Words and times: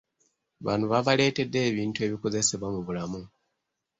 Bano 0.65 0.83
babaleetedde 0.91 1.59
ebintu 1.69 1.99
ebikozesebwa 2.07 2.67
mu 2.75 2.81
bulamu. 2.87 3.21